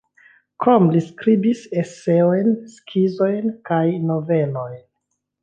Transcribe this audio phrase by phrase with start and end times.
[0.63, 4.83] Krome li skribis eseojn, skizojn kaj novelojn.